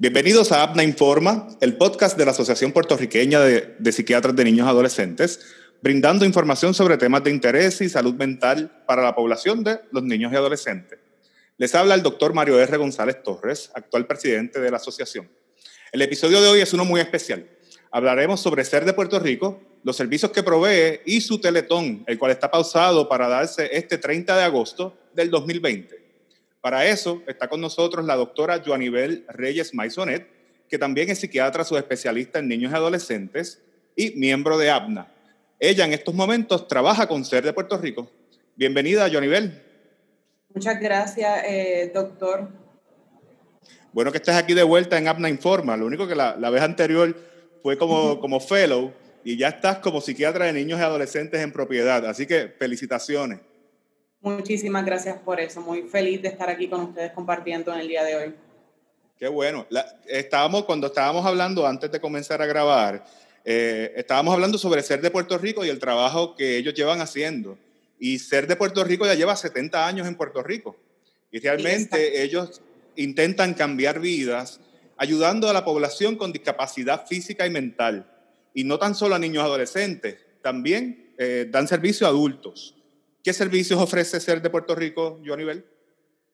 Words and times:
Bienvenidos 0.00 0.52
a 0.52 0.62
APNA 0.62 0.84
Informa, 0.84 1.48
el 1.60 1.76
podcast 1.76 2.16
de 2.16 2.24
la 2.24 2.30
Asociación 2.30 2.70
Puertorriqueña 2.70 3.40
de, 3.40 3.74
de, 3.80 3.90
Psiquiatras 3.90 4.36
de 4.36 4.44
Niños 4.44 4.68
y 4.68 4.70
Adolescentes, 4.70 5.40
brindando 5.82 6.24
información 6.24 6.72
sobre 6.72 6.96
temas 6.96 7.24
de 7.24 7.32
interés 7.32 7.80
y 7.80 7.88
salud 7.88 8.14
mental 8.14 8.84
para 8.86 9.02
la 9.02 9.16
población 9.16 9.64
de 9.64 9.80
los 9.90 10.04
niños 10.04 10.32
y 10.32 10.36
adolescentes. 10.36 11.00
Les 11.56 11.74
habla 11.74 11.96
el 11.96 12.04
doctor 12.04 12.32
Mario 12.32 12.60
R. 12.60 12.76
González 12.76 13.24
Torres, 13.24 13.72
actual 13.74 14.06
presidente 14.06 14.60
de 14.60 14.70
la 14.70 14.76
asociación. 14.76 15.28
El 15.90 16.00
episodio 16.00 16.40
de 16.40 16.46
hoy 16.46 16.60
es 16.60 16.72
uno 16.72 16.84
muy 16.84 17.00
especial. 17.00 17.48
Hablaremos 17.90 18.38
sobre 18.40 18.64
Ser 18.64 18.84
de 18.84 18.92
Puerto 18.92 19.18
Rico, 19.18 19.60
los 19.82 19.96
servicios 19.96 20.30
que 20.30 20.44
provee 20.44 21.00
y 21.06 21.22
su 21.22 21.40
teletón, 21.40 22.04
el 22.06 22.20
cual 22.20 22.30
está 22.30 22.48
pausado 22.48 23.08
para 23.08 23.26
darse 23.26 23.68
este 23.72 23.98
30 23.98 24.36
de 24.36 24.44
agosto 24.44 24.96
del 25.12 25.28
2020. 25.28 26.07
Para 26.60 26.86
eso 26.86 27.22
está 27.26 27.48
con 27.48 27.60
nosotros 27.60 28.04
la 28.04 28.16
doctora 28.16 28.62
Joanibel 28.64 29.24
Reyes 29.28 29.74
Maisonet, 29.74 30.26
que 30.68 30.78
también 30.78 31.08
es 31.08 31.20
psiquiatra 31.20 31.64
subespecialista 31.64 32.40
en 32.40 32.48
niños 32.48 32.72
y 32.72 32.74
adolescentes 32.74 33.62
y 33.94 34.10
miembro 34.16 34.58
de 34.58 34.70
APNA. 34.70 35.12
Ella 35.60 35.84
en 35.84 35.92
estos 35.92 36.14
momentos 36.14 36.66
trabaja 36.68 37.06
con 37.06 37.24
SER 37.24 37.44
de 37.44 37.52
Puerto 37.52 37.78
Rico. 37.78 38.10
Bienvenida, 38.56 39.08
Joanibel. 39.10 39.62
Muchas 40.52 40.80
gracias, 40.80 41.44
eh, 41.46 41.90
doctor. 41.94 42.48
Bueno 43.92 44.10
que 44.10 44.18
estés 44.18 44.34
aquí 44.34 44.54
de 44.54 44.62
vuelta 44.64 44.98
en 44.98 45.08
APNA 45.08 45.28
Informa. 45.28 45.76
Lo 45.76 45.86
único 45.86 46.08
que 46.08 46.14
la, 46.14 46.36
la 46.36 46.50
vez 46.50 46.62
anterior 46.62 47.16
fue 47.62 47.78
como, 47.78 48.20
como 48.20 48.40
fellow 48.40 48.92
y 49.24 49.36
ya 49.36 49.48
estás 49.48 49.78
como 49.78 50.00
psiquiatra 50.00 50.46
de 50.46 50.52
niños 50.52 50.80
y 50.80 50.82
adolescentes 50.82 51.40
en 51.40 51.52
propiedad. 51.52 52.04
Así 52.06 52.26
que 52.26 52.48
felicitaciones. 52.58 53.40
Muchísimas 54.20 54.84
gracias 54.84 55.18
por 55.18 55.40
eso. 55.40 55.60
Muy 55.60 55.82
feliz 55.82 56.20
de 56.22 56.28
estar 56.28 56.48
aquí 56.48 56.68
con 56.68 56.80
ustedes 56.80 57.12
compartiendo 57.12 57.72
en 57.72 57.80
el 57.80 57.88
día 57.88 58.04
de 58.04 58.16
hoy. 58.16 58.34
Qué 59.18 59.28
bueno. 59.28 59.66
estábamos, 60.06 60.64
cuando 60.64 60.88
estábamos 60.88 61.24
hablando 61.26 61.66
antes 61.66 61.90
de 61.90 62.00
comenzar 62.00 62.40
a 62.40 62.46
grabar, 62.46 63.04
eh, 63.44 63.92
estábamos 63.96 64.34
hablando 64.34 64.58
sobre 64.58 64.82
ser 64.82 65.00
de 65.00 65.10
Puerto 65.10 65.38
Rico 65.38 65.64
y 65.64 65.68
el 65.68 65.78
trabajo 65.78 66.34
que 66.36 66.56
ellos 66.56 66.74
llevan 66.74 67.00
haciendo. 67.00 67.58
Y 67.98 68.18
ser 68.18 68.46
de 68.46 68.56
Puerto 68.56 68.84
Rico 68.84 69.06
ya 69.06 69.14
lleva 69.14 69.34
70 69.34 69.86
años 69.86 70.06
en 70.06 70.16
Puerto 70.16 70.42
Rico. 70.42 70.76
Y 71.30 71.40
realmente 71.40 72.22
ellos 72.22 72.62
intentan 72.96 73.54
cambiar 73.54 74.00
vidas 74.00 74.60
ayudando 74.96 75.48
a 75.48 75.52
la 75.52 75.64
población 75.64 76.16
con 76.16 76.32
discapacidad 76.32 77.06
física 77.06 77.46
y 77.46 77.50
mental. 77.50 78.06
Y 78.54 78.64
no 78.64 78.78
tan 78.78 78.94
solo 78.94 79.14
a 79.14 79.18
niños 79.18 79.44
adolescentes, 79.44 80.18
también 80.42 81.12
eh, 81.18 81.46
dan 81.50 81.68
servicio 81.68 82.06
a 82.06 82.10
adultos. 82.10 82.77
¿Qué 83.22 83.32
servicios 83.32 83.80
ofrece 83.80 84.20
Ser 84.20 84.40
de 84.42 84.50
Puerto 84.50 84.74
Rico, 84.74 85.20
Joanibel? 85.24 85.66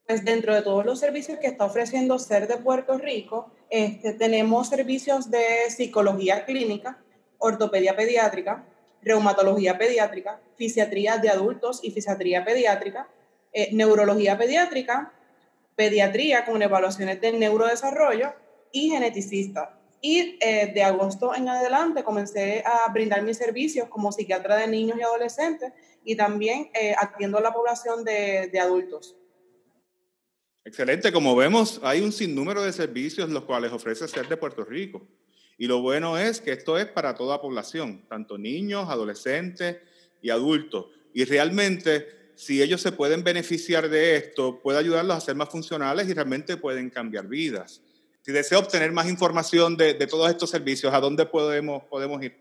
Pues 0.06 0.24
dentro 0.24 0.54
de 0.54 0.60
todos 0.60 0.84
los 0.84 1.00
servicios 1.00 1.38
que 1.38 1.46
está 1.46 1.64
ofreciendo 1.64 2.18
Ser 2.18 2.46
de 2.46 2.58
Puerto 2.58 2.98
Rico, 2.98 3.50
este, 3.70 4.12
tenemos 4.12 4.68
servicios 4.68 5.30
de 5.30 5.44
psicología 5.74 6.44
clínica, 6.44 7.02
ortopedia 7.38 7.96
pediátrica, 7.96 8.66
reumatología 9.02 9.78
pediátrica, 9.78 10.40
fisiatría 10.56 11.16
de 11.18 11.30
adultos 11.30 11.80
y 11.82 11.90
fisiatría 11.90 12.44
pediátrica, 12.44 13.08
eh, 13.52 13.70
neurología 13.72 14.36
pediátrica, 14.36 15.12
pediatría 15.76 16.44
con 16.44 16.60
evaluaciones 16.60 17.20
del 17.20 17.38
neurodesarrollo 17.38 18.34
y 18.72 18.90
geneticista. 18.90 19.78
Y 20.06 20.36
eh, 20.42 20.70
de 20.74 20.82
agosto 20.82 21.34
en 21.34 21.48
adelante 21.48 22.04
comencé 22.04 22.62
a 22.66 22.92
brindar 22.92 23.22
mis 23.22 23.38
servicios 23.38 23.88
como 23.88 24.12
psiquiatra 24.12 24.58
de 24.58 24.68
niños 24.68 24.98
y 24.98 25.02
adolescentes 25.02 25.72
y 26.04 26.14
también 26.14 26.68
eh, 26.74 26.94
atiendo 26.94 27.38
a 27.38 27.40
la 27.40 27.54
población 27.54 28.04
de, 28.04 28.50
de, 28.52 28.60
adultos. 28.60 29.16
Excelente, 30.62 31.10
como 31.10 31.34
vemos, 31.34 31.80
hay 31.82 32.02
un 32.02 32.12
sinnúmero 32.12 32.62
de 32.62 32.74
servicios 32.74 33.30
los 33.30 33.44
cuales 33.44 33.72
ofrece 33.72 34.06
SER 34.06 34.28
de 34.28 34.36
Puerto 34.36 34.62
Rico. 34.62 35.00
Y 35.56 35.68
lo 35.68 35.80
bueno 35.80 36.18
es 36.18 36.38
que 36.38 36.52
esto 36.52 36.76
es 36.76 36.84
para 36.84 37.14
toda 37.14 37.40
población, 37.40 38.04
tanto 38.06 38.36
niños, 38.36 38.90
adolescentes 38.90 39.78
y 40.20 40.28
adultos. 40.28 40.88
Y 41.14 41.24
realmente, 41.24 42.32
si 42.34 42.60
ellos 42.60 42.82
se 42.82 42.92
pueden 42.92 43.24
beneficiar 43.24 43.88
de 43.88 44.16
esto, 44.16 44.60
puede 44.60 44.80
ayudarlos 44.80 45.16
a 45.16 45.20
ser 45.22 45.34
más 45.34 45.48
funcionales 45.48 46.06
y 46.10 46.12
realmente 46.12 46.58
pueden 46.58 46.90
cambiar 46.90 47.26
vidas. 47.26 47.80
Si 48.24 48.32
desea 48.32 48.58
obtener 48.58 48.90
más 48.90 49.06
información 49.06 49.76
de, 49.76 49.92
de 49.92 50.06
todos 50.06 50.30
estos 50.30 50.48
servicios, 50.48 50.94
¿a 50.94 51.00
dónde 51.00 51.26
podemos, 51.26 51.84
podemos 51.84 52.22
ir? 52.22 52.34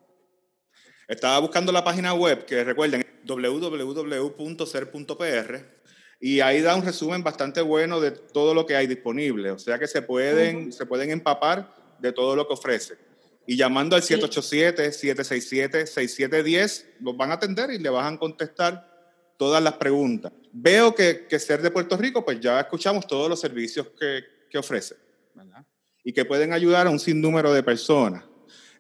Estaba 1.06 1.38
buscando 1.40 1.70
la 1.70 1.84
página 1.84 2.14
web, 2.14 2.46
que 2.46 2.64
recuerden, 2.64 3.04
www.ser.pr, 3.26 4.54
y 6.20 6.40
ahí 6.40 6.62
da 6.62 6.76
un 6.76 6.82
resumen 6.82 7.22
bastante 7.22 7.60
bueno 7.60 8.00
de 8.00 8.12
todo 8.12 8.54
lo 8.54 8.64
que 8.64 8.74
hay 8.74 8.86
disponible. 8.86 9.50
O 9.50 9.58
sea 9.58 9.78
que 9.78 9.86
se 9.86 10.00
pueden, 10.00 10.72
se 10.72 10.86
pueden 10.86 11.10
empapar 11.10 11.74
de 11.98 12.10
todo 12.10 12.36
lo 12.36 12.48
que 12.48 12.54
ofrece. 12.54 13.03
Y 13.46 13.56
llamando 13.56 13.96
al 13.96 14.02
787-767-6710, 14.02 16.84
los 17.00 17.16
van 17.16 17.30
a 17.30 17.34
atender 17.34 17.70
y 17.70 17.78
le 17.78 17.90
van 17.90 18.14
a 18.14 18.18
contestar 18.18 18.94
todas 19.36 19.62
las 19.62 19.74
preguntas. 19.74 20.32
Veo 20.52 20.94
que, 20.94 21.26
que, 21.28 21.38
Ser 21.38 21.60
de 21.60 21.70
Puerto 21.70 21.96
Rico, 21.96 22.24
pues 22.24 22.40
ya 22.40 22.60
escuchamos 22.60 23.06
todos 23.06 23.28
los 23.28 23.40
servicios 23.40 23.88
que, 23.98 24.22
que 24.48 24.58
ofrece, 24.58 24.96
¿verdad? 25.34 25.64
Y 26.02 26.12
que 26.12 26.24
pueden 26.24 26.52
ayudar 26.52 26.86
a 26.86 26.90
un 26.90 26.98
sinnúmero 26.98 27.52
de 27.52 27.62
personas. 27.62 28.24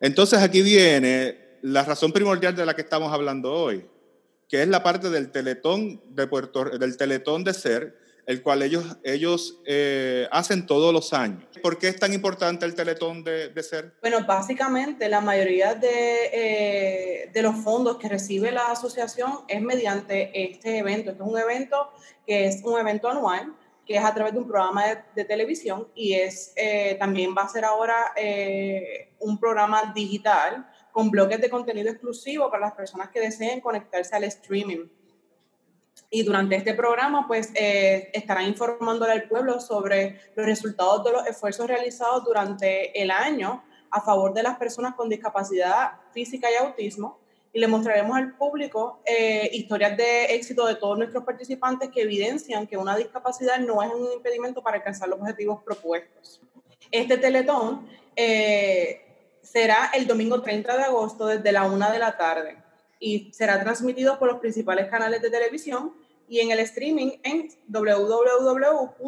Entonces 0.00 0.40
aquí 0.40 0.62
viene 0.62 1.58
la 1.62 1.82
razón 1.82 2.12
primordial 2.12 2.54
de 2.54 2.66
la 2.66 2.74
que 2.74 2.82
estamos 2.82 3.12
hablando 3.12 3.52
hoy, 3.52 3.86
que 4.48 4.62
es 4.62 4.68
la 4.68 4.82
parte 4.82 5.10
del 5.10 5.30
teletón 5.30 6.00
de 6.10 6.26
Puerto, 6.26 6.64
del 6.64 6.96
teletón 6.96 7.42
de 7.42 7.54
Ser, 7.54 7.98
el 8.26 8.42
cual 8.42 8.62
ellos, 8.62 8.98
ellos 9.02 9.60
eh, 9.66 10.26
hacen 10.30 10.66
todos 10.66 10.92
los 10.92 11.12
años. 11.12 11.44
¿Por 11.62 11.78
qué 11.78 11.88
es 11.88 11.98
tan 11.98 12.12
importante 12.12 12.64
el 12.64 12.74
Teletón 12.74 13.22
de, 13.24 13.50
SER? 13.62 13.94
Bueno, 14.00 14.24
básicamente 14.26 15.08
la 15.08 15.20
mayoría 15.20 15.74
de, 15.74 16.30
eh, 16.32 17.30
de, 17.32 17.42
los 17.42 17.56
fondos 17.56 17.98
que 17.98 18.08
recibe 18.08 18.50
la 18.50 18.70
asociación 18.70 19.40
es 19.48 19.60
mediante 19.60 20.30
este 20.34 20.78
evento. 20.78 21.10
Este 21.10 21.22
es 21.22 21.28
un 21.28 21.38
evento 21.38 21.90
que 22.26 22.46
es 22.46 22.62
un 22.64 22.78
evento 22.78 23.08
anual, 23.08 23.54
que 23.86 23.96
es 23.96 24.04
a 24.04 24.14
través 24.14 24.32
de 24.32 24.38
un 24.38 24.48
programa 24.48 24.84
de, 25.14 25.24
televisión 25.24 25.88
y 25.94 26.14
es, 26.14 26.52
eh, 26.56 26.96
también 26.98 27.34
va 27.36 27.42
a 27.42 27.48
ser 27.48 27.64
ahora 27.64 28.14
un 29.18 29.38
programa 29.38 29.92
digital 29.94 30.66
con 30.92 31.10
bloques 31.10 31.40
de 31.40 31.50
contenido 31.50 31.90
exclusivo 31.90 32.50
para 32.50 32.66
las 32.66 32.74
personas 32.74 33.10
que 33.10 33.20
deseen 33.20 33.60
conectarse 33.60 34.14
al 34.16 34.24
streaming 34.24 34.86
y 36.14 36.22
durante 36.22 36.54
este 36.54 36.74
programa 36.74 37.26
pues 37.26 37.50
eh, 37.56 38.08
estarán 38.12 38.46
informándole 38.46 39.10
al 39.10 39.24
pueblo 39.24 39.58
sobre 39.58 40.20
los 40.36 40.46
resultados 40.46 41.02
de 41.02 41.10
los 41.10 41.26
esfuerzos 41.26 41.66
realizados 41.66 42.24
durante 42.24 43.02
el 43.02 43.10
año 43.10 43.64
a 43.90 44.00
favor 44.00 44.32
de 44.32 44.44
las 44.44 44.56
personas 44.56 44.94
con 44.94 45.08
discapacidad 45.08 45.94
física 46.12 46.48
y 46.52 46.54
autismo 46.54 47.18
y 47.52 47.58
le 47.58 47.66
mostraremos 47.66 48.16
al 48.16 48.36
público 48.36 49.00
eh, 49.04 49.50
historias 49.54 49.96
de 49.96 50.26
éxito 50.26 50.64
de 50.68 50.76
todos 50.76 50.96
nuestros 50.96 51.24
participantes 51.24 51.90
que 51.90 52.02
evidencian 52.02 52.68
que 52.68 52.76
una 52.76 52.96
discapacidad 52.96 53.58
no 53.58 53.82
es 53.82 53.92
un 53.92 54.12
impedimento 54.12 54.62
para 54.62 54.76
alcanzar 54.76 55.08
los 55.08 55.18
objetivos 55.18 55.64
propuestos. 55.64 56.40
Este 56.92 57.18
teletón 57.18 57.88
eh, 58.14 59.04
será 59.42 59.90
el 59.92 60.06
domingo 60.06 60.40
30 60.40 60.76
de 60.76 60.82
agosto 60.84 61.26
desde 61.26 61.50
la 61.50 61.64
una 61.64 61.90
de 61.90 61.98
la 61.98 62.16
tarde 62.16 62.58
y 63.00 63.32
será 63.32 63.60
transmitido 63.60 64.16
por 64.16 64.28
los 64.28 64.38
principales 64.38 64.88
canales 64.88 65.20
de 65.20 65.28
televisión 65.28 66.03
y 66.28 66.40
en 66.40 66.50
el 66.50 66.60
streaming 66.60 67.12
en 67.22 67.48
www.serpr.com. 67.68 69.04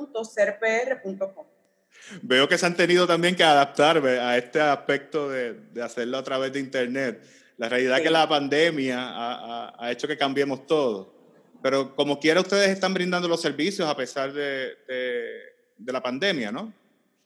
Veo 2.22 2.48
que 2.48 2.58
se 2.58 2.66
han 2.66 2.76
tenido 2.76 3.06
también 3.06 3.34
que 3.34 3.42
adaptar 3.42 3.98
a 4.06 4.36
este 4.36 4.60
aspecto 4.60 5.28
de, 5.28 5.54
de 5.54 5.82
hacerlo 5.82 6.18
a 6.18 6.22
través 6.22 6.52
de 6.52 6.60
Internet. 6.60 7.22
La 7.56 7.68
realidad 7.68 7.98
es 7.98 8.02
que 8.04 8.10
la 8.10 8.28
pandemia 8.28 9.00
ha, 9.00 9.34
ha, 9.34 9.74
ha, 9.78 9.92
hecho 9.92 10.06
que 10.06 10.16
cambiemos 10.16 10.66
todo. 10.66 11.14
Pero 11.62 11.96
como 11.96 12.20
quiera, 12.20 12.40
ustedes 12.40 12.68
están 12.70 12.94
brindando 12.94 13.26
los 13.28 13.40
servicios 13.40 13.88
a 13.88 13.96
pesar 13.96 14.32
de, 14.32 14.76
de, 14.86 15.40
de 15.78 15.92
la 15.92 16.02
pandemia, 16.02 16.52
¿no? 16.52 16.72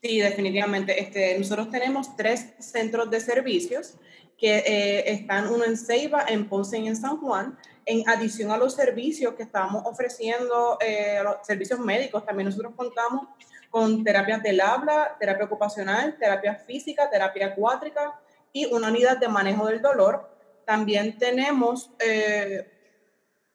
Sí, 0.02 0.18
definitivamente. 0.18 0.98
Este, 1.00 1.38
nosotros 1.38 1.70
tenemos 1.70 2.16
tres 2.16 2.54
centros 2.58 3.10
de 3.10 3.20
servicios 3.20 3.94
que 4.38 4.58
eh, 4.58 5.12
están 5.12 5.48
uno 5.48 5.64
en 5.64 5.76
Ceiba, 5.76 6.24
en 6.26 6.48
Ponce 6.48 6.78
y 6.78 6.86
en 6.86 6.96
San 6.96 7.18
Juan 7.18 7.58
en 7.90 8.08
adición 8.08 8.52
a 8.52 8.56
los 8.56 8.74
servicios 8.74 9.34
que 9.34 9.42
estamos 9.42 9.82
ofreciendo, 9.84 10.78
eh, 10.80 11.18
los 11.24 11.38
servicios 11.42 11.80
médicos, 11.80 12.24
también 12.24 12.46
nosotros 12.46 12.72
contamos 12.76 13.26
con 13.68 14.04
terapias 14.04 14.40
del 14.44 14.60
habla, 14.60 15.16
terapia 15.18 15.46
ocupacional, 15.46 16.16
terapia 16.16 16.54
física, 16.54 17.10
terapia 17.10 17.46
acuática 17.46 18.14
y 18.52 18.66
una 18.66 18.88
unidad 18.88 19.18
de 19.18 19.26
manejo 19.26 19.66
del 19.66 19.82
dolor. 19.82 20.30
También 20.64 21.18
tenemos 21.18 21.90
eh, 21.98 22.70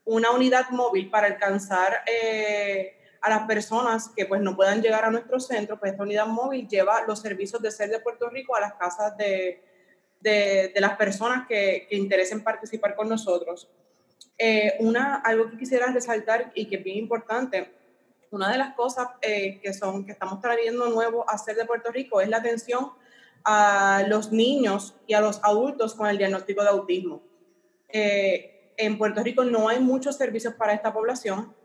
una 0.03 0.31
unidad 0.31 0.69
móvil 0.71 1.09
para 1.09 1.27
alcanzar 1.27 2.01
eh, 2.05 2.97
a 3.21 3.29
las 3.29 3.47
personas 3.47 4.09
que 4.09 4.25
pues 4.25 4.41
no 4.41 4.53
puedan 4.57 4.81
llegar 4.81 5.05
a 5.05 5.11
nuestro 5.11 5.39
centro, 5.39 5.79
pues 5.79 5.93
esta 5.93 6.03
unidad 6.03 6.27
móvil 6.27 6.67
lleva 6.67 7.05
los 7.07 7.21
servicios 7.21 7.61
de 7.61 7.71
ser 7.71 7.89
de 7.89 7.99
Puerto 7.99 8.29
Rico 8.29 8.53
a 8.53 8.59
las 8.59 8.73
casas 8.73 9.15
de, 9.15 9.63
de, 10.19 10.73
de 10.75 10.81
las 10.81 10.97
personas 10.97 11.47
que, 11.47 11.87
que 11.89 11.95
interesen 11.95 12.43
participar 12.43 12.97
con 12.97 13.07
nosotros. 13.07 13.69
Una, 14.79 15.15
algo 15.15 15.49
que 15.49 15.57
quisiera 15.57 15.87
resaltar 15.87 16.51
y 16.55 16.67
que 16.67 16.77
es 16.77 16.83
bien 16.83 16.97
importante, 16.97 17.71
una 18.31 18.51
de 18.51 18.57
las 18.57 18.75
cosas 18.75 19.07
que, 19.21 19.73
son, 19.73 20.05
que 20.05 20.11
estamos 20.11 20.41
trayendo 20.41 20.89
nuevo 20.89 21.29
a 21.29 21.35
hacer 21.35 21.55
de 21.55 21.65
Puerto 21.65 21.91
Rico 21.91 22.19
es 22.19 22.27
la 22.27 22.37
atención 22.37 22.91
a 23.45 24.03
los 24.07 24.31
niños 24.31 24.95
y 25.07 25.13
a 25.13 25.21
los 25.21 25.39
adultos 25.43 25.93
con 25.93 26.07
el 26.07 26.17
diagnóstico 26.17 26.63
de 26.63 26.69
autismo. 26.69 27.21
Eh, 27.87 28.73
en 28.77 28.97
Puerto 28.97 29.23
Rico 29.23 29.43
no 29.43 29.69
hay 29.69 29.79
muchos 29.79 30.17
servicios 30.17 30.55
para 30.55 30.73
esta 30.73 30.91
población. 30.91 31.55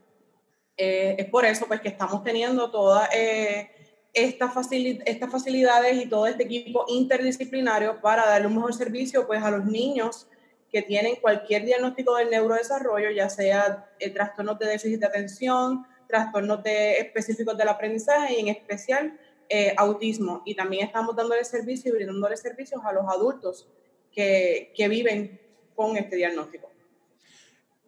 Eh, 0.77 1.15
es 1.17 1.25
por 1.25 1.43
eso 1.43 1.65
pues, 1.67 1.81
que 1.81 1.89
estamos 1.89 2.23
teniendo 2.23 2.71
todas 2.71 3.09
eh, 3.13 3.69
estas, 4.13 4.53
facilidades 4.53 6.05
y 6.05 6.07
todo 6.07 6.27
este 6.27 6.43
equipo 6.43 6.85
interdisciplinario 6.87 7.99
para 7.99 8.25
darle 8.25 8.47
un 8.47 8.55
mejor 8.55 8.73
servicio 8.73 9.27
pues, 9.27 9.43
a 9.43 9.51
los 9.51 9.65
niños 9.65 10.27
que 10.71 10.81
tienen 10.81 11.15
cualquier 11.15 11.65
diagnóstico 11.65 12.15
del 12.15 12.29
neurodesarrollo, 12.29 13.11
ya 13.11 13.29
sea 13.29 13.89
trastornos 14.13 14.57
de 14.57 14.67
déficit 14.67 14.99
de 14.99 15.05
atención, 15.05 15.85
trastornos 16.07 16.63
de, 16.63 16.99
específicos 16.99 17.57
del 17.57 17.69
aprendizaje 17.69 18.35
y 18.35 18.39
en 18.41 18.47
especial 18.49 19.19
eh, 19.49 19.73
autismo 19.77 20.43
y 20.45 20.55
también 20.55 20.85
estamos 20.85 21.15
dándole 21.15 21.43
servicio 21.43 21.91
y 21.91 21.95
brindándole 21.95 22.37
servicios 22.37 22.81
a 22.85 22.93
los 22.93 23.03
adultos 23.07 23.67
que, 24.11 24.71
que 24.75 24.87
viven 24.87 25.39
con 25.75 25.97
este 25.97 26.15
diagnóstico. 26.15 26.71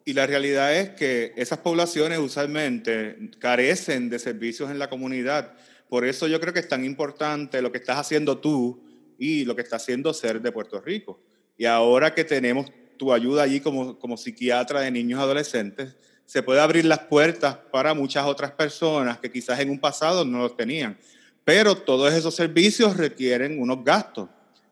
Y 0.04 0.12
la 0.12 0.26
realidad 0.26 0.74
es 0.74 0.90
que 0.90 1.32
esas 1.36 1.58
poblaciones 1.58 2.18
usualmente 2.18 3.16
carecen 3.38 4.10
de 4.10 4.18
servicios 4.18 4.70
en 4.70 4.78
la 4.78 4.90
comunidad. 4.90 5.54
Por 5.88 6.04
eso 6.04 6.26
yo 6.26 6.40
creo 6.40 6.52
que 6.52 6.60
es 6.60 6.68
tan 6.68 6.84
importante 6.84 7.62
lo 7.62 7.72
que 7.72 7.78
estás 7.78 7.96
haciendo 7.96 8.38
tú 8.38 8.82
y 9.18 9.46
lo 9.46 9.56
que 9.56 9.62
está 9.62 9.76
haciendo 9.76 10.12
Ser 10.12 10.42
de 10.42 10.52
Puerto 10.52 10.80
Rico. 10.80 11.20
Y 11.56 11.64
ahora 11.66 12.14
que 12.14 12.24
tenemos 12.24 12.66
tu 12.96 13.12
ayuda 13.12 13.42
allí 13.42 13.60
como, 13.60 13.98
como 13.98 14.16
psiquiatra 14.16 14.80
de 14.80 14.90
niños 14.90 15.20
adolescentes, 15.20 15.96
se 16.26 16.42
puede 16.42 16.60
abrir 16.60 16.84
las 16.84 17.00
puertas 17.00 17.56
para 17.70 17.94
muchas 17.94 18.24
otras 18.26 18.52
personas 18.52 19.18
que 19.18 19.30
quizás 19.30 19.60
en 19.60 19.70
un 19.70 19.78
pasado 19.78 20.24
no 20.24 20.38
los 20.38 20.56
tenían. 20.56 20.98
Pero 21.44 21.74
todos 21.74 22.12
esos 22.12 22.34
servicios 22.34 22.96
requieren 22.96 23.60
unos 23.60 23.84
gastos. 23.84 24.28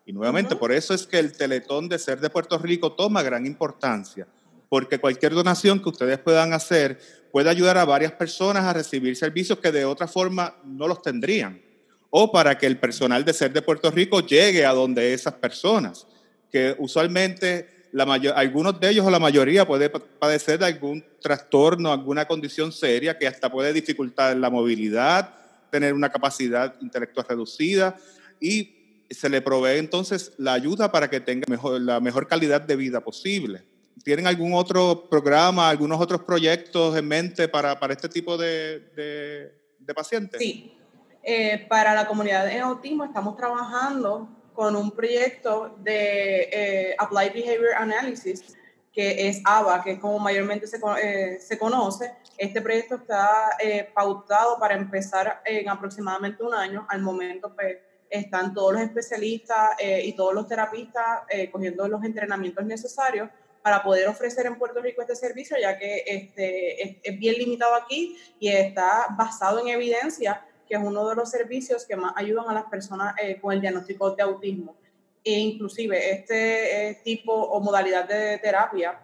Y 0.06 0.12
nuevamente, 0.12 0.56
por 0.56 0.72
eso 0.72 0.94
es 0.94 1.06
que 1.06 1.18
el 1.18 1.32
Teletón 1.32 1.88
de 1.88 1.98
Ser 1.98 2.20
de 2.20 2.30
Puerto 2.30 2.58
Rico 2.58 2.92
toma 2.92 3.22
gran 3.22 3.46
importancia, 3.46 4.26
porque 4.68 4.98
cualquier 4.98 5.32
donación 5.32 5.80
que 5.80 5.90
ustedes 5.90 6.18
puedan 6.18 6.52
hacer 6.54 6.98
puede 7.30 7.50
ayudar 7.50 7.78
a 7.78 7.84
varias 7.84 8.12
personas 8.12 8.64
a 8.64 8.72
recibir 8.72 9.16
servicios 9.16 9.58
que 9.58 9.70
de 9.70 9.84
otra 9.84 10.08
forma 10.08 10.56
no 10.64 10.88
los 10.88 11.02
tendrían. 11.02 11.62
O 12.10 12.32
para 12.32 12.58
que 12.58 12.66
el 12.66 12.78
personal 12.78 13.24
de 13.24 13.32
Ser 13.32 13.52
de 13.52 13.62
Puerto 13.62 13.90
Rico 13.90 14.20
llegue 14.20 14.66
a 14.66 14.72
donde 14.72 15.14
esas 15.14 15.34
personas, 15.34 16.06
que 16.52 16.76
usualmente 16.78 17.88
la 17.92 18.04
algunos 18.36 18.78
de 18.78 18.90
ellos 18.90 19.06
o 19.06 19.10
la 19.10 19.18
mayoría 19.18 19.66
puede 19.66 19.90
padecer 19.90 20.58
de 20.58 20.66
algún 20.66 21.04
trastorno, 21.20 21.92
alguna 21.92 22.26
condición 22.26 22.72
seria 22.72 23.18
que 23.18 23.26
hasta 23.26 23.50
puede 23.50 23.72
dificultar 23.72 24.36
la 24.36 24.50
movilidad, 24.50 25.34
tener 25.70 25.94
una 25.94 26.10
capacidad 26.10 26.74
intelectual 26.80 27.26
reducida 27.28 27.96
y 28.40 29.04
se 29.10 29.28
le 29.28 29.42
provee 29.42 29.78
entonces 29.78 30.32
la 30.38 30.54
ayuda 30.54 30.90
para 30.90 31.08
que 31.10 31.20
tenga 31.20 31.44
mejor, 31.48 31.80
la 31.80 32.00
mejor 32.00 32.26
calidad 32.26 32.62
de 32.62 32.76
vida 32.76 33.00
posible. 33.00 33.62
¿Tienen 34.02 34.26
algún 34.26 34.54
otro 34.54 35.08
programa, 35.08 35.68
algunos 35.68 36.00
otros 36.00 36.22
proyectos 36.22 36.96
en 36.96 37.06
mente 37.06 37.46
para, 37.46 37.78
para 37.78 37.92
este 37.92 38.08
tipo 38.08 38.38
de, 38.38 39.52
de, 39.78 39.94
pacientes? 39.94 40.40
Sí, 40.40 40.74
eh, 41.22 41.66
para 41.68 41.94
la 41.94 42.06
comunidad 42.06 42.46
de 42.46 42.58
autismo 42.60 43.04
estamos 43.04 43.36
trabajando 43.36 44.41
con 44.52 44.76
un 44.76 44.90
proyecto 44.90 45.76
de 45.78 46.48
eh, 46.52 46.96
Applied 46.98 47.32
Behavior 47.32 47.74
Analysis 47.76 48.56
que 48.92 49.28
es 49.28 49.40
ABA, 49.44 49.82
que 49.82 49.92
es 49.92 49.98
como 49.98 50.18
mayormente 50.18 50.66
se, 50.66 50.78
eh, 51.02 51.38
se 51.40 51.58
conoce. 51.58 52.12
Este 52.36 52.60
proyecto 52.60 52.96
está 52.96 53.56
eh, 53.58 53.88
pautado 53.94 54.58
para 54.58 54.74
empezar 54.74 55.40
en 55.44 55.68
aproximadamente 55.68 56.42
un 56.42 56.54
año. 56.54 56.86
Al 56.90 57.00
momento 57.00 57.54
pues, 57.54 57.78
están 58.10 58.52
todos 58.52 58.74
los 58.74 58.82
especialistas 58.82 59.70
eh, 59.78 60.02
y 60.04 60.12
todos 60.12 60.34
los 60.34 60.46
terapistas 60.46 61.22
cogiendo 61.50 61.88
los 61.88 62.04
entrenamientos 62.04 62.64
necesarios 62.66 63.30
para 63.62 63.82
poder 63.82 64.08
ofrecer 64.08 64.44
en 64.44 64.58
Puerto 64.58 64.82
Rico 64.82 65.00
este 65.00 65.16
servicio, 65.16 65.56
ya 65.58 65.78
que 65.78 66.02
este, 66.04 66.82
es, 66.82 66.96
es 67.02 67.18
bien 67.18 67.36
limitado 67.36 67.74
aquí 67.76 68.18
y 68.38 68.48
está 68.48 69.06
basado 69.16 69.60
en 69.60 69.68
evidencia, 69.68 70.44
que 70.68 70.74
es 70.74 70.80
uno 70.82 71.08
de 71.08 71.14
los 71.14 71.30
servicios 71.30 71.84
que 71.84 71.96
más 71.96 72.12
ayudan 72.16 72.48
a 72.48 72.54
las 72.54 72.64
personas 72.64 73.14
con 73.40 73.52
el 73.52 73.60
diagnóstico 73.60 74.12
de 74.12 74.22
autismo 74.22 74.76
e 75.24 75.38
inclusive 75.38 76.12
este 76.12 76.90
eh, 76.90 77.00
tipo 77.04 77.32
o 77.32 77.60
modalidad 77.60 78.08
de 78.08 78.38
terapia 78.38 78.98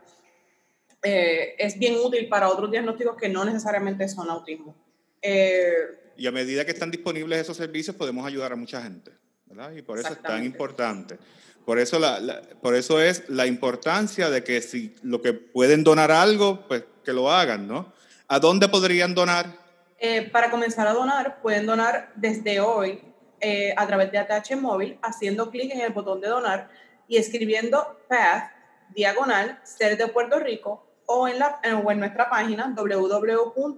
eh, 1.02 1.54
es 1.58 1.78
bien 1.78 1.94
útil 1.96 2.28
para 2.28 2.48
otros 2.48 2.70
diagnósticos 2.70 3.16
que 3.16 3.28
no 3.28 3.44
necesariamente 3.44 4.08
son 4.08 4.28
autismo. 4.28 4.74
Eh, 5.22 6.12
y 6.16 6.26
a 6.26 6.32
medida 6.32 6.64
que 6.64 6.72
están 6.72 6.90
disponibles 6.90 7.38
esos 7.38 7.56
servicios 7.56 7.94
podemos 7.94 8.26
ayudar 8.26 8.52
a 8.52 8.56
mucha 8.56 8.82
gente, 8.82 9.12
¿verdad? 9.46 9.72
Y 9.72 9.82
por 9.82 9.98
eso 9.98 10.12
es 10.12 10.20
tan 10.20 10.44
importante. 10.44 11.18
Por 11.64 11.78
eso, 11.78 11.98
la, 11.98 12.42
por 12.60 12.74
eso 12.74 13.00
es 13.00 13.28
la 13.28 13.46
importancia 13.46 14.30
de 14.30 14.42
que 14.42 14.60
si 14.60 14.96
lo 15.02 15.22
que 15.22 15.34
pueden 15.34 15.84
donar 15.84 16.10
algo, 16.10 16.66
pues 16.66 16.84
que 17.04 17.12
lo 17.12 17.30
hagan, 17.30 17.68
¿no? 17.68 17.92
¿A 18.26 18.40
dónde 18.40 18.68
podrían 18.68 19.14
donar? 19.14 19.67
Para 20.32 20.50
comenzar 20.50 20.86
a 20.86 20.92
donar, 20.92 21.40
pueden 21.42 21.66
donar 21.66 22.12
desde 22.14 22.60
hoy 22.60 23.02
eh, 23.40 23.72
a 23.76 23.86
través 23.86 24.10
de 24.10 24.18
ATH 24.18 24.56
móvil, 24.56 24.98
haciendo 25.00 25.48
clic 25.50 25.72
en 25.72 25.80
el 25.80 25.92
botón 25.92 26.20
de 26.20 26.26
donar 26.26 26.68
y 27.06 27.18
escribiendo 27.18 28.00
PATH 28.08 28.50
diagonal 28.94 29.60
ser 29.62 29.96
de 29.96 30.08
Puerto 30.08 30.40
Rico 30.40 30.84
o 31.06 31.28
en, 31.28 31.38
la, 31.38 31.60
en 31.62 32.00
nuestra 32.00 32.28
página 32.28 32.74
www.serpr.com. 32.76 33.74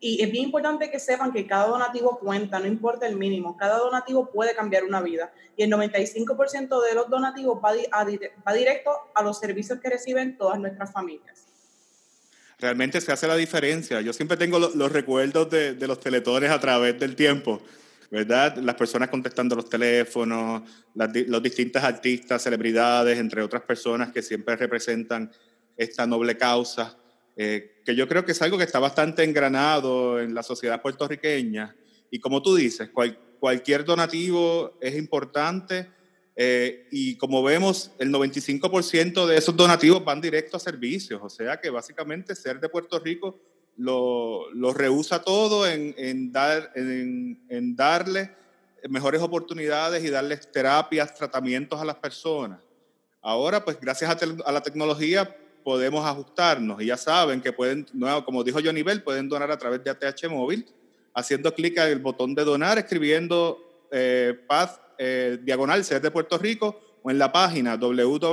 Y 0.00 0.22
es 0.22 0.30
bien 0.30 0.44
importante 0.44 0.90
que 0.90 0.98
sepan 0.98 1.32
que 1.32 1.46
cada 1.46 1.66
donativo 1.66 2.18
cuenta, 2.18 2.58
no 2.58 2.66
importa 2.66 3.06
el 3.06 3.16
mínimo, 3.16 3.58
cada 3.58 3.76
donativo 3.78 4.30
puede 4.30 4.54
cambiar 4.54 4.84
una 4.84 5.02
vida. 5.02 5.30
Y 5.56 5.64
el 5.64 5.70
95% 5.70 6.82
de 6.82 6.94
los 6.94 7.10
donativos 7.10 7.60
va 7.62 8.54
directo 8.54 8.90
a 9.14 9.22
los 9.22 9.38
servicios 9.38 9.80
que 9.80 9.90
reciben 9.90 10.38
todas 10.38 10.58
nuestras 10.58 10.90
familias 10.92 11.53
realmente 12.58 13.00
se 13.00 13.12
hace 13.12 13.26
la 13.26 13.36
diferencia. 13.36 14.00
Yo 14.00 14.12
siempre 14.12 14.36
tengo 14.36 14.58
los, 14.58 14.92
recuerdos 14.92 15.50
de, 15.50 15.76
los 15.86 16.00
teletones 16.00 16.50
a 16.50 16.60
través 16.60 16.98
del 16.98 17.16
tiempo, 17.16 17.62
¿verdad? 18.10 18.56
Las 18.56 18.74
personas 18.74 19.08
contestando 19.08 19.56
los 19.56 19.68
teléfonos, 19.68 20.62
los 20.94 21.42
distintos 21.42 21.82
artistas, 21.82 22.42
celebridades, 22.42 23.18
entre 23.18 23.42
otras 23.42 23.62
personas 23.62 24.12
que 24.12 24.22
siempre 24.22 24.56
representan 24.56 25.30
esta 25.76 26.06
noble 26.06 26.36
causa, 26.36 26.96
eh, 27.36 27.80
que 27.84 27.96
yo 27.96 28.06
creo 28.06 28.24
que 28.24 28.32
es 28.32 28.42
algo 28.42 28.56
que 28.56 28.64
está 28.64 28.78
bastante 28.78 29.24
engranado 29.24 30.20
en 30.20 30.34
la 30.34 30.42
sociedad 30.42 30.80
puertorriqueña. 30.80 31.74
Y 32.10 32.20
como 32.20 32.42
tú 32.42 32.54
dices, 32.54 32.90
cualquier 33.40 33.84
donativo 33.84 34.78
es 34.80 34.96
importante 34.96 35.88
eh, 36.36 36.88
y 36.90 37.16
como 37.16 37.42
vemos, 37.42 37.92
el 37.98 38.12
95% 38.12 39.26
de 39.26 39.36
esos 39.36 39.56
donativos 39.56 40.04
van 40.04 40.20
directo 40.20 40.56
a 40.56 40.60
servicios, 40.60 41.20
o 41.22 41.28
sea 41.28 41.60
que 41.60 41.70
básicamente 41.70 42.34
ser 42.34 42.58
de 42.58 42.68
Puerto 42.68 42.98
Rico 42.98 43.38
lo, 43.76 44.50
lo 44.52 44.72
rehúsa 44.72 45.22
todo 45.22 45.66
en, 45.66 45.94
en 45.96 46.32
dar, 46.32 46.72
en, 46.74 47.40
en, 47.48 47.76
darle 47.76 48.30
mejores 48.88 49.22
oportunidades 49.22 50.04
y 50.04 50.10
darles 50.10 50.50
terapias, 50.50 51.14
tratamientos 51.14 51.80
a 51.80 51.84
las 51.84 51.96
personas. 51.96 52.60
Ahora, 53.22 53.64
pues 53.64 53.80
gracias 53.80 54.10
a, 54.10 54.48
a 54.48 54.52
la 54.52 54.62
tecnología 54.62 55.36
podemos 55.62 56.04
ajustarnos 56.04 56.82
y 56.82 56.86
ya 56.86 56.96
saben 56.96 57.40
que 57.40 57.52
pueden, 57.52 57.86
como 58.24 58.44
dijo 58.44 58.60
Johnny 58.62 58.82
Bell, 58.82 59.02
pueden 59.02 59.28
donar 59.28 59.50
a 59.50 59.58
través 59.58 59.82
de 59.82 59.90
ATH 59.90 60.28
móvil, 60.28 60.66
haciendo 61.14 61.54
clic 61.54 61.78
el 61.78 62.00
botón 62.00 62.34
de 62.34 62.44
donar, 62.44 62.78
escribiendo 62.78 63.86
eh, 63.90 64.38
Paz 64.46 64.80
eh, 64.98 65.38
diagonal 65.42 65.84
Ser 65.84 66.00
de 66.00 66.10
Puerto 66.10 66.38
Rico 66.38 66.80
o 67.04 67.10
en 67.10 67.18
la 67.18 67.30
página 67.30 67.76
www.ser.pr. 67.76 68.24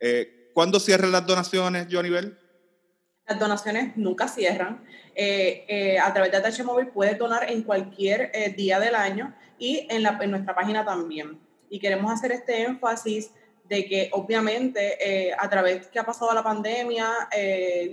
Eh, 0.00 0.50
¿Cuándo 0.54 0.80
cierran 0.80 1.12
las 1.12 1.26
donaciones, 1.26 1.86
Johnny? 1.90 2.08
Las 2.08 3.38
donaciones 3.38 3.96
nunca 3.96 4.28
cierran. 4.28 4.82
Eh, 5.14 5.66
eh, 5.68 5.98
a 5.98 6.12
través 6.14 6.32
de 6.32 6.38
ATH 6.38 6.64
Móvil 6.64 6.88
puedes 6.88 7.18
donar 7.18 7.50
en 7.50 7.62
cualquier 7.62 8.32
día 8.56 8.80
del 8.80 8.94
año 8.94 9.34
y 9.58 9.86
en, 9.90 10.02
nuestra 10.30 10.54
página 10.54 10.86
también. 10.86 11.38
Y 11.68 11.78
queremos 11.78 12.10
hacer 12.10 12.32
este 12.32 12.62
énfasis 12.62 13.30
de 13.64 13.84
que 13.84 14.08
obviamente 14.12 15.34
a 15.38 15.50
través 15.50 15.88
que 15.88 15.98
ha 15.98 16.06
pasado 16.06 16.32
la 16.32 16.42
pandemia, 16.42 17.10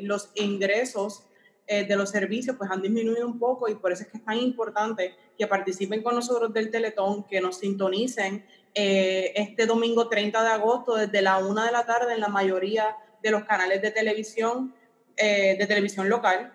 los 0.04 0.30
ingresos 0.36 1.26
de 1.68 1.96
los 1.96 2.12
servicios 2.12 2.56
pues 2.56 2.70
han 2.70 2.82
disminuido 2.82 3.26
un 3.26 3.40
poco 3.40 3.68
y 3.68 3.76
por 3.76 3.92
eso 3.92 4.04
es 4.04 4.10
que 4.10 4.18
es 4.18 4.24
tan 4.24 4.38
importante 4.38 5.16
que 5.38 5.48
participen 5.48 6.04
con 6.04 6.16
nosotros 6.16 6.54
del 6.54 6.72
Teletón, 6.72 7.24
que 7.26 7.42
nos 7.42 7.60
sintonicen 7.60 8.46
eh, 8.74 9.32
este 9.36 9.66
domingo 9.66 10.10
30 10.10 10.44
de 10.44 10.50
agosto 10.50 10.96
desde 10.96 11.22
la 11.22 11.38
una 11.38 11.66
de 11.66 11.72
la 11.72 11.86
tarde 11.86 12.14
en 12.14 12.20
la 12.20 12.28
mayoría 12.28 12.96
de 13.22 13.32
los 13.32 13.44
canales 13.44 13.82
de 13.82 13.92
televisión, 13.92 14.74
eh, 15.18 15.56
de 15.58 15.66
televisión 15.68 16.10
local, 16.10 16.54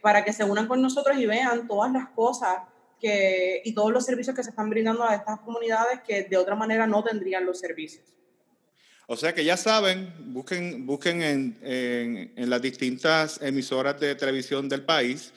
para 0.00 0.24
que 0.24 0.32
se 0.32 0.42
unan 0.42 0.68
con 0.68 0.80
nosotros 0.80 1.18
y 1.18 1.26
vean 1.26 1.68
todas 1.68 1.92
las 1.92 2.08
cosas 2.08 2.62
que, 3.00 3.60
y 3.64 3.74
todos 3.74 3.92
los 3.92 4.04
servicios 4.04 4.34
que 4.34 4.42
se 4.42 4.50
están 4.50 4.70
brindando 4.70 5.04
a 5.04 5.14
estas 5.14 5.40
comunidades 5.40 6.00
que 6.06 6.22
de 6.24 6.36
otra 6.36 6.54
manera 6.54 6.86
no 6.86 7.04
tendrían 7.04 7.44
los 7.44 7.58
servicios. 7.58 8.16
O 9.08 9.16
sea 9.16 9.32
que 9.32 9.44
ya 9.44 9.56
saben, 9.56 10.12
busquen, 10.32 10.84
busquen 10.84 11.22
en, 11.22 11.58
en, 11.62 12.50
las 12.50 12.60
distintas 12.60 13.40
emisoras 13.40 14.00
de 14.00 14.16
televisión 14.16 14.68
del 14.68 14.84
país, 14.84 15.32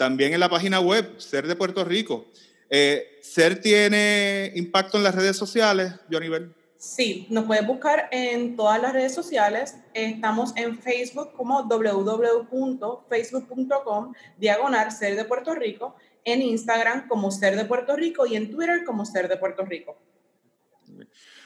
también 0.00 0.32
en 0.32 0.40
la 0.40 0.48
página 0.48 0.80
web, 0.80 1.20
Ser 1.20 1.46
de 1.46 1.54
Puerto 1.54 1.84
Rico. 1.84 2.24
Eh, 2.70 3.18
¿Ser 3.20 3.60
tiene 3.60 4.50
impacto 4.54 4.96
en 4.96 5.04
las 5.04 5.14
redes 5.14 5.36
sociales, 5.36 5.92
Johnny 6.10 6.30
Bell? 6.30 6.54
Sí, 6.78 7.26
nos 7.28 7.44
puedes 7.44 7.66
buscar 7.66 8.08
en 8.10 8.56
todas 8.56 8.80
las 8.80 8.94
redes 8.94 9.14
sociales. 9.14 9.74
Estamos 9.92 10.54
en 10.56 10.78
Facebook 10.78 11.34
como 11.34 11.64
www.facebook.com 11.64 14.14
diagonal 14.38 14.90
Ser 14.90 15.16
de 15.16 15.26
Puerto 15.26 15.54
Rico, 15.54 15.94
en 16.24 16.40
Instagram 16.40 17.06
como 17.06 17.30
Ser 17.30 17.54
de 17.54 17.66
Puerto 17.66 17.94
Rico 17.94 18.24
y 18.24 18.36
en 18.36 18.50
Twitter 18.50 18.84
como 18.86 19.04
Ser 19.04 19.28
de 19.28 19.36
Puerto 19.36 19.66
Rico. 19.66 19.98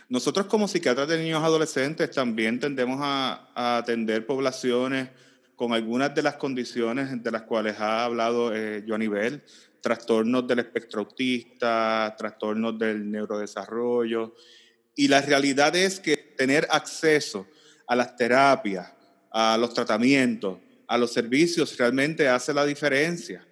Nosotros 0.09 0.47
como 0.47 0.69
psiquiatras 0.69 1.09
de 1.09 1.19
niños 1.19 1.43
adolescentes 1.43 2.09
también 2.13 2.61
tendemos 2.61 3.01
a, 3.03 3.79
atender 3.79 4.25
poblaciones 4.25 5.09
con 5.57 5.73
algunas 5.73 6.15
de 6.15 6.23
las 6.23 6.35
condiciones 6.35 7.23
de 7.23 7.31
las 7.31 7.43
cuales 7.43 7.79
ha 7.79 8.05
hablado 8.05 8.55
eh, 8.55 8.85
Johnny 8.87 9.09
Bell, 9.09 9.43
trastornos 9.81 10.47
del 10.47 10.61
espectro 10.61 11.01
autista, 11.01 12.15
trastornos 12.17 12.79
del 12.79 13.11
neurodesarrollo. 13.11 14.35
Y 14.97 15.09
la 15.09 15.21
realidad 15.21 15.75
es 15.77 16.01
que 16.01 16.17
tener 16.17 16.67
acceso 16.71 17.47
a 17.87 17.95
las 17.95 18.17
terapias, 18.17 18.93
a 19.31 19.57
los 19.59 19.75
tratamientos, 19.75 20.59
a 20.87 20.99
los 20.99 21.13
servicios 21.13 21.77
realmente 21.77 22.29
hace 22.29 22.55
la 22.55 22.65
diferencia. 22.65 23.47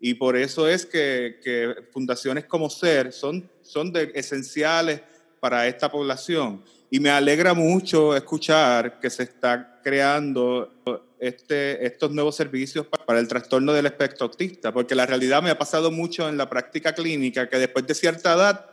Y 0.00 0.14
por 0.14 0.36
eso 0.36 0.68
es 0.68 0.86
que, 0.86 1.74
fundaciones 1.92 2.44
como 2.44 2.70
SER 2.70 3.12
son, 3.12 3.50
son 3.62 3.92
esenciales 4.14 5.00
para 5.40 5.66
esta 5.66 5.90
población. 5.90 6.62
Y 6.90 7.00
me 7.00 7.10
alegra 7.10 7.52
mucho 7.54 8.16
escuchar 8.16 8.98
que 8.98 9.10
se 9.10 9.24
está 9.24 9.80
creando 9.82 10.72
este, 11.18 11.84
estos 11.84 12.10
nuevos 12.12 12.34
servicios 12.34 12.86
para 13.06 13.18
el 13.18 13.28
trastorno 13.28 13.72
del 13.72 13.86
espectro 13.86 14.26
autista, 14.26 14.72
porque 14.72 14.94
la 14.94 15.04
realidad 15.04 15.42
me 15.42 15.50
ha 15.50 15.58
pasado 15.58 15.90
mucho 15.90 16.28
en 16.28 16.38
la 16.38 16.48
práctica 16.48 16.94
clínica 16.94 17.48
que 17.48 17.58
después 17.58 17.86
de 17.86 17.94
cierta 17.94 18.34
edad 18.34 18.66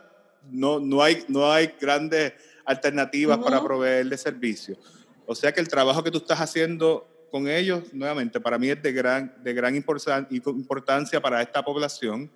no, 0.50 0.80
no, 0.80 1.02
hay, 1.02 1.24
no 1.28 1.50
hay 1.50 1.74
grandes 1.78 2.32
alternativas 2.64 3.38
para 3.38 3.62
proveerle 3.62 4.16
servicios. 4.16 4.78
O 5.26 5.34
sea 5.34 5.52
que 5.52 5.60
el 5.60 5.68
trabajo 5.68 6.02
que 6.02 6.10
tú 6.10 6.18
estás 6.18 6.40
haciendo 6.40 7.08
con 7.30 7.48
ellos, 7.48 7.92
nuevamente, 7.92 8.40
para 8.40 8.58
mí 8.58 8.70
es 8.70 8.82
de 8.82 8.92
gran, 8.92 9.34
de 9.42 9.52
gran 9.52 9.74
importancia 9.76 11.20
para 11.20 11.42
esta 11.42 11.62
población 11.62 12.30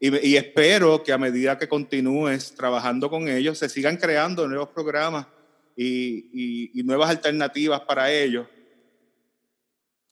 y, 0.00 0.36
espero 0.36 1.02
que 1.02 1.12
a 1.12 1.18
medida 1.18 1.58
que 1.58 1.68
continúes 1.68 2.54
trabajando 2.54 3.10
con 3.10 3.28
ellos, 3.28 3.58
se 3.58 3.68
sigan 3.68 3.96
creando 3.96 4.46
nuevos 4.46 4.68
programas 4.68 5.26
y, 5.76 6.70
nuevas 6.84 7.10
alternativas 7.10 7.80
para 7.80 8.10
ellos. 8.10 8.46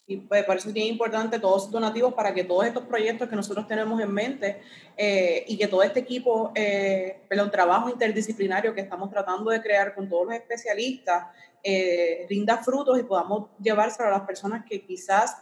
Y 0.09 0.19
pues, 0.19 0.45
por 0.45 0.57
eso 0.57 0.69
es 0.69 0.75
bien 0.75 0.87
importante 0.88 1.38
todos 1.38 1.64
los 1.64 1.73
donativos 1.73 2.14
para 2.14 2.33
que 2.33 2.45
todos 2.45 2.64
estos 2.64 2.85
proyectos 2.85 3.28
que 3.28 3.35
nosotros 3.35 3.66
tenemos 3.66 4.00
en 4.00 4.12
mente 4.12 4.61
eh, 4.97 5.45
y 5.49 5.57
que 5.57 5.66
todo 5.66 5.83
este 5.83 6.00
equipo, 6.00 6.52
eh, 6.55 7.23
trabajo 7.50 7.88
interdisciplinario 7.88 8.73
que 8.73 8.83
estamos 8.83 9.11
tratando 9.11 9.50
de 9.50 9.61
crear 9.61 9.95
con 9.95 10.09
todos 10.09 10.26
los 10.26 10.35
especialistas, 10.37 11.26
eh, 11.62 12.26
rinda 12.28 12.59
frutos 12.59 12.99
y 13.00 13.02
podamos 13.02 13.50
llevárselo 13.61 14.09
a 14.09 14.12
las 14.12 14.23
personas 14.23 14.64
que 14.69 14.85
quizás 14.85 15.37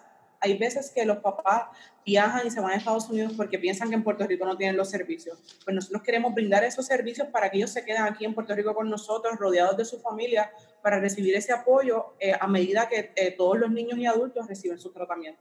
hay 0.45 0.59
veces 0.59 0.93
que 0.95 1.07
los 1.07 1.19
papás 1.19 1.65
viajan 2.05 2.47
y 2.47 2.51
se 2.51 2.61
van 2.61 2.73
a 2.73 2.77
Estados 2.77 3.09
Unidos 3.09 3.33
porque 3.35 3.59
piensan 3.59 3.89
que 3.89 3.95
en 3.95 4.05
Puerto 4.05 4.27
Rico 4.27 4.45
no 4.45 4.57
tienen 4.57 4.77
los 4.77 4.91
servicios. 4.91 5.39
Pues 5.65 5.75
nosotros 5.75 6.03
queremos 6.03 6.35
brindar 6.35 6.63
esos 6.65 6.87
servicios 6.87 7.29
para 7.29 7.51
que 7.51 7.57
ellos 7.57 7.71
se 7.71 7.83
queden 7.83 8.03
aquí 8.03 8.27
en 8.27 8.35
Puerto 8.35 8.55
Rico 8.55 8.75
con 8.75 8.91
nosotros, 8.91 9.39
rodeados 9.39 9.77
de 9.79 9.87
su 9.87 9.99
familia, 10.01 10.53
para 10.83 11.01
recibir 11.01 11.35
ese 11.35 11.53
apoyo 11.53 12.15
eh, 12.21 12.35
a 12.39 12.47
medida 12.47 12.89
que 12.89 13.13
eh, 13.17 13.35
todos 13.37 13.59
los 13.59 13.71
niños 13.71 13.99
y 13.99 14.05
adultos 14.05 14.47
reciben 14.47 14.79
su 14.79 14.91
tratamiento. 14.91 15.41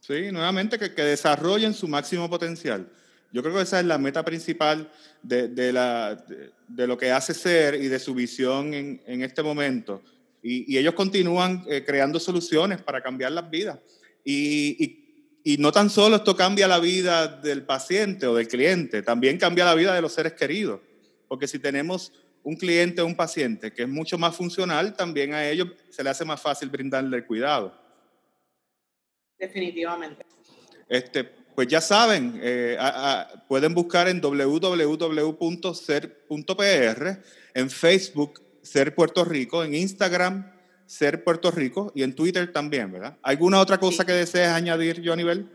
Sí, 0.00 0.30
nuevamente 0.30 0.78
que, 0.78 0.94
que, 0.94 1.02
desarrollen 1.02 1.74
su 1.74 1.88
máximo 1.88 2.30
potencial. 2.30 2.88
Yo 3.32 3.42
creo 3.42 3.54
que 3.56 3.62
esa 3.62 3.80
es 3.80 3.86
la 3.86 3.98
meta 3.98 4.24
principal 4.24 4.90
de, 5.22 5.48
de, 5.48 5.72
la, 5.72 6.24
de, 6.68 6.86
lo 6.86 6.96
que 6.96 7.10
hace 7.10 7.34
ser 7.34 7.74
y 7.74 7.88
de 7.88 7.98
su 7.98 8.14
visión 8.14 8.74
en, 8.74 9.02
en 9.06 9.22
este 9.22 9.42
momento. 9.42 10.02
Y, 10.42 10.72
y 10.72 10.78
ellos 10.78 10.94
continúan 10.94 11.64
eh, 11.68 11.84
creando 11.84 12.18
soluciones 12.18 12.80
para 12.80 13.02
cambiar 13.02 13.32
las 13.32 13.50
vidas. 13.50 13.78
Y, 14.24 15.40
y, 15.44 15.56
no 15.58 15.72
tan 15.72 15.90
solo 15.90 16.16
esto 16.16 16.36
cambia 16.36 16.68
la 16.68 16.78
vida 16.78 17.26
del 17.26 17.64
paciente 17.64 18.26
o 18.26 18.34
del 18.34 18.48
cliente, 18.48 19.02
también 19.02 19.38
cambia 19.38 19.64
la 19.64 19.74
vida 19.74 19.94
de 19.94 20.02
los 20.02 20.12
seres 20.12 20.34
queridos. 20.34 20.80
Porque 21.26 21.48
si 21.48 21.58
tenemos 21.58 22.12
un 22.42 22.56
cliente 22.56 23.02
o 23.02 23.06
un 23.06 23.16
paciente 23.16 23.72
que 23.72 23.82
es 23.82 23.88
mucho 23.88 24.18
más 24.18 24.36
funcional, 24.36 24.94
también 24.96 25.34
a 25.34 25.48
ellos 25.48 25.68
se 25.90 26.02
le 26.02 26.10
hace 26.10 26.24
más 26.24 26.40
fácil 26.40 26.70
brindarle 26.70 27.16
el 27.18 27.26
cuidado. 27.26 27.74
Definitivamente. 29.38 30.24
Este, 30.88 31.24
pues 31.54 31.68
ya 31.68 31.80
saben, 31.80 32.40
eh, 32.42 32.76
pueden 33.48 33.74
buscar 33.74 34.08
en 34.08 34.20
www.ser.pr, 34.20 34.82
en 37.54 37.70
Facebook, 37.70 38.42
Ser 38.62 38.94
Puerto 38.94 39.24
Rico, 39.24 39.62
en 39.64 39.74
Instagram, 39.74 40.52
ser 40.90 41.22
Puerto 41.22 41.52
Rico 41.52 41.92
y 41.94 42.02
en 42.02 42.16
Twitter 42.16 42.52
también, 42.52 42.90
¿verdad? 42.90 43.16
¿Alguna 43.22 43.60
otra 43.60 43.78
cosa 43.78 44.04
que 44.04 44.10
desees 44.10 44.48
añadir, 44.48 45.00
Johnny 45.04 45.22
Bell? 45.22 45.48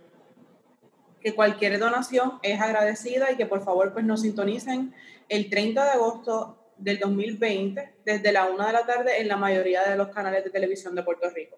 Que 1.19 1.35
cualquier 1.35 1.77
donación 1.77 2.39
es 2.41 2.61
agradecida 2.61 3.29
y 3.33 3.35
que 3.35 3.45
por 3.45 3.61
favor 3.61 3.91
pues 3.91 4.05
nos 4.05 4.21
sintonicen 4.21 4.93
el 5.27 5.49
30 5.49 5.83
de 5.83 5.91
agosto 5.91 6.71
del 6.77 6.99
2020 6.99 7.95
desde 8.05 8.31
la 8.31 8.45
1 8.45 8.65
de 8.65 8.71
la 8.71 8.85
tarde 8.85 9.19
en 9.19 9.27
la 9.27 9.35
mayoría 9.35 9.83
de 9.83 9.97
los 9.97 10.07
canales 10.07 10.41
de 10.45 10.51
televisión 10.51 10.95
de 10.95 11.03
Puerto 11.03 11.29
Rico. 11.29 11.57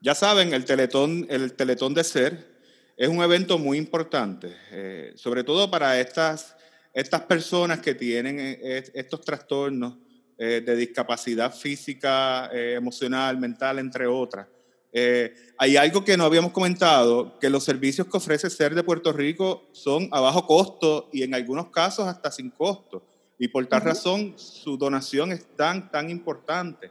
Ya 0.00 0.14
saben, 0.14 0.54
el 0.54 0.64
Teletón, 0.64 1.26
el 1.28 1.52
teletón 1.52 1.92
de 1.92 2.04
Ser 2.04 2.56
es 2.96 3.08
un 3.08 3.22
evento 3.22 3.58
muy 3.58 3.76
importante, 3.76 4.56
eh, 4.70 5.12
sobre 5.16 5.44
todo 5.44 5.70
para 5.70 6.00
estas, 6.00 6.56
estas 6.94 7.20
personas 7.22 7.80
que 7.80 7.94
tienen 7.94 8.40
eh, 8.40 8.82
estos 8.94 9.20
trastornos 9.20 10.03
eh, 10.36 10.62
de 10.64 10.76
discapacidad 10.76 11.54
física, 11.54 12.50
eh, 12.52 12.74
emocional, 12.76 13.38
mental, 13.38 13.78
entre 13.78 14.06
otras. 14.06 14.46
Eh, 14.92 15.34
hay 15.58 15.76
algo 15.76 16.04
que 16.04 16.16
no 16.16 16.24
habíamos 16.24 16.52
comentado, 16.52 17.38
que 17.38 17.50
los 17.50 17.64
servicios 17.64 18.06
que 18.06 18.16
ofrece 18.16 18.48
SER 18.48 18.74
de 18.74 18.84
Puerto 18.84 19.12
Rico 19.12 19.68
son 19.72 20.08
a 20.12 20.20
bajo 20.20 20.46
costo 20.46 21.08
y 21.12 21.22
en 21.24 21.34
algunos 21.34 21.70
casos 21.70 22.06
hasta 22.06 22.30
sin 22.30 22.50
costo. 22.50 23.04
Y 23.38 23.48
por 23.48 23.66
tal 23.66 23.82
razón 23.82 24.34
su 24.36 24.76
donación 24.76 25.32
es 25.32 25.44
tan, 25.56 25.90
tan 25.90 26.10
importante 26.10 26.90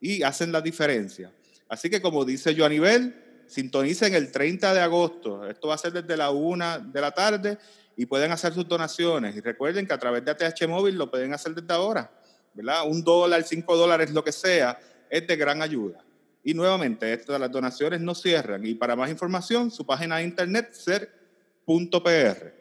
y 0.00 0.22
hacen 0.22 0.50
la 0.50 0.60
diferencia. 0.60 1.30
Así 1.68 1.90
que 1.90 2.00
como 2.00 2.24
dice 2.24 2.54
yo 2.54 2.64
a 2.64 2.70
nivel, 2.70 3.14
sintonicen 3.46 4.14
el 4.14 4.32
30 4.32 4.72
de 4.72 4.80
agosto. 4.80 5.46
Esto 5.46 5.68
va 5.68 5.74
a 5.74 5.78
ser 5.78 5.92
desde 5.92 6.16
la 6.16 6.30
1 6.30 6.80
de 6.92 7.00
la 7.00 7.10
tarde 7.10 7.58
y 7.96 8.06
pueden 8.06 8.32
hacer 8.32 8.54
sus 8.54 8.66
donaciones. 8.66 9.36
Y 9.36 9.40
recuerden 9.40 9.86
que 9.86 9.92
a 9.92 9.98
través 9.98 10.24
de 10.24 10.30
ATH 10.30 10.66
Móvil 10.68 10.96
lo 10.96 11.10
pueden 11.10 11.34
hacer 11.34 11.54
desde 11.54 11.72
ahora. 11.74 12.10
¿Verdad? 12.54 12.88
Un 12.88 13.02
dólar, 13.02 13.42
cinco 13.44 13.76
dólares, 13.76 14.10
lo 14.12 14.22
que 14.24 14.32
sea, 14.32 14.78
es 15.10 15.26
de 15.26 15.36
gran 15.36 15.62
ayuda. 15.62 16.04
Y 16.44 16.54
nuevamente, 16.54 17.12
estas 17.12 17.38
las 17.38 17.50
donaciones 17.50 18.00
no 18.00 18.14
cierran. 18.14 18.66
Y 18.66 18.74
para 18.74 18.96
más 18.96 19.10
información, 19.10 19.70
su 19.70 19.86
página 19.86 20.16
de 20.16 20.24
internet 20.24 20.72
ser.pr. 20.72 22.54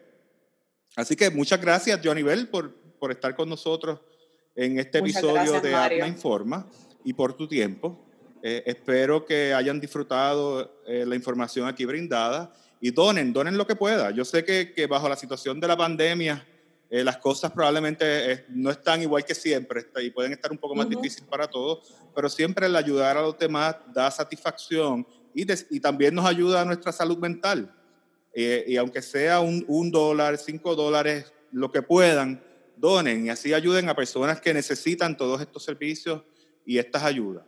Así 0.96 1.16
que 1.16 1.30
muchas 1.30 1.60
gracias, 1.60 2.00
Johnny 2.04 2.22
Bell, 2.22 2.48
por, 2.48 2.74
por 3.00 3.12
estar 3.12 3.36
con 3.36 3.50
nosotros 3.50 4.00
en 4.56 4.80
este 4.80 5.00
episodio 5.00 5.60
de 5.60 5.72
Mario. 5.72 6.06
Informa 6.06 6.68
y 7.04 7.14
por 7.14 7.34
tu 7.34 7.48
tiempo. 7.48 8.06
Eh, 8.44 8.64
espero 8.66 9.26
que 9.26 9.54
hayan 9.54 9.80
disfrutado 9.80 10.82
eh, 10.86 11.06
la 11.08 11.16
información 11.16 11.68
aquí 11.68 11.86
brindada 11.86 12.54
y 12.80 12.92
donen, 12.92 13.32
donen 13.32 13.58
lo 13.58 13.66
que 13.66 13.76
pueda. 13.76 14.12
Yo 14.12 14.26
sé 14.26 14.44
que, 14.44 14.74
que 14.74 14.88
bajo 14.88 15.08
la 15.08 15.16
situación 15.16 15.60
de 15.60 15.68
la 15.68 15.78
pandemia, 15.78 16.46
eh, 16.94 17.06
las 17.06 17.20
cosas 17.20 17.54
probablemente 17.54 18.34
eh, 18.34 18.46
no 18.50 18.70
están 18.70 19.02
igual 19.02 19.24
que 19.24 19.34
siempre 19.34 19.88
y 20.04 20.10
pueden 20.10 20.34
estar 20.34 20.52
un 20.52 20.58
poco 20.58 20.76
más 20.76 20.90
difíciles 20.90 21.26
para 21.26 21.48
todos, 21.48 21.96
pero 22.14 22.28
siempre 22.28 22.66
el 22.66 22.76
ayudar 22.76 23.16
a 23.16 23.22
los 23.22 23.40
demás 23.40 23.78
da 23.94 24.12
satisfacción 24.12 25.08
y, 25.34 25.48
y 25.70 25.80
también 25.80 26.14
nos 26.14 26.26
ayuda 26.26 26.60
a 26.60 26.66
nuestra 26.66 26.92
salud 26.92 27.18
mental. 27.18 27.74
Eh, 28.34 28.66
y 28.68 28.76
aunque 28.76 29.02
sea 29.02 29.40
un, 29.40 29.64
un, 29.70 29.90
dólar, 29.90 30.38
cinco 30.38 30.76
dólares, 30.76 31.32
lo 31.54 31.72
que 31.72 31.82
puedan, 31.82 32.44
donen 32.76 33.26
y 33.26 33.30
así 33.30 33.54
ayuden 33.54 33.88
a 33.88 33.96
personas 33.96 34.42
que 34.42 34.54
necesitan 34.54 35.16
todos 35.16 35.40
estos 35.40 35.64
servicios 35.64 36.24
y 36.66 36.78
estas 36.78 37.04
ayudas. 37.04 37.46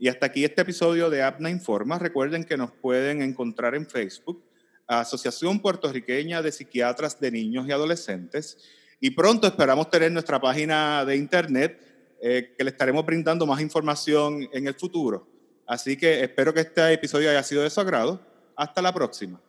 Y 0.00 0.08
hasta 0.08 0.26
aquí 0.26 0.44
este 0.44 0.62
episodio 0.62 1.10
de 1.10 1.22
APNA 1.22 1.50
Informa. 1.50 1.96
Recuerden 2.00 2.42
que 2.42 2.56
nos 2.56 2.72
pueden 2.72 3.22
encontrar 3.22 3.76
en 3.76 3.86
Facebook, 3.86 4.42
Asociación 4.88 5.60
Puertorriqueña 5.60 6.42
de 6.42 6.50
Psiquiatras 6.50 7.20
de 7.20 7.30
Niños 7.30 7.68
y 7.68 7.70
Adolescentes 7.70 8.58
y 9.00 9.10
pronto 9.10 9.46
esperamos 9.46 9.90
tener 9.90 10.12
nuestra 10.12 10.40
página 10.40 11.04
de 11.04 11.16
internet 11.16 12.16
eh, 12.20 12.54
que 12.56 12.64
le 12.64 12.70
estaremos 12.70 13.04
brindando 13.04 13.46
más 13.46 13.60
información 13.60 14.46
en 14.52 14.66
el 14.66 14.74
futuro. 14.74 15.26
Así 15.66 15.96
que 15.96 16.22
espero 16.22 16.52
que 16.52 16.60
este 16.60 16.92
episodio 16.92 17.30
haya 17.30 17.42
sido 17.42 17.62
de 17.62 17.70
su 17.70 17.80
agrado. 17.80 18.20
Hasta 18.56 18.82
la 18.82 18.92
próxima. 18.92 19.40